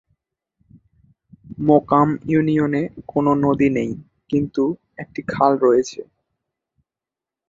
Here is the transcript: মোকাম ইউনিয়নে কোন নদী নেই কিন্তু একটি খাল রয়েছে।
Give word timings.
মোকাম 1.67 2.09
ইউনিয়নে 2.25 2.81
কোন 3.07 3.25
নদী 3.43 3.69
নেই 3.77 3.91
কিন্তু 4.29 4.63
একটি 4.97 5.21
খাল 5.27 5.51
রয়েছে। 5.65 5.99